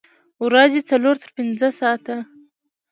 [0.45, 2.15] ورځې څلور تر پنځه ساعته